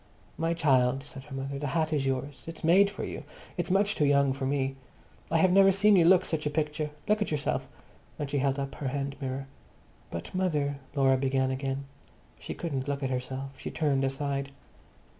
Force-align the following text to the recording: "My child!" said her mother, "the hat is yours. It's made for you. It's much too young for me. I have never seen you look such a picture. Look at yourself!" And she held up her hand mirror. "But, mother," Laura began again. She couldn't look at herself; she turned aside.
"My 0.35 0.55
child!" 0.55 1.03
said 1.03 1.25
her 1.25 1.35
mother, 1.35 1.59
"the 1.59 1.67
hat 1.67 1.93
is 1.93 2.07
yours. 2.07 2.43
It's 2.47 2.63
made 2.63 2.89
for 2.89 3.03
you. 3.03 3.21
It's 3.55 3.69
much 3.69 3.93
too 3.93 4.03
young 4.05 4.33
for 4.33 4.47
me. 4.47 4.75
I 5.29 5.37
have 5.37 5.51
never 5.51 5.71
seen 5.71 5.95
you 5.95 6.05
look 6.05 6.25
such 6.25 6.47
a 6.47 6.49
picture. 6.49 6.89
Look 7.07 7.21
at 7.21 7.29
yourself!" 7.29 7.67
And 8.17 8.27
she 8.27 8.39
held 8.39 8.57
up 8.57 8.73
her 8.73 8.87
hand 8.87 9.15
mirror. 9.21 9.45
"But, 10.09 10.33
mother," 10.33 10.79
Laura 10.95 11.17
began 11.17 11.51
again. 11.51 11.85
She 12.39 12.55
couldn't 12.55 12.87
look 12.87 13.03
at 13.03 13.11
herself; 13.11 13.59
she 13.59 13.69
turned 13.69 14.03
aside. 14.03 14.49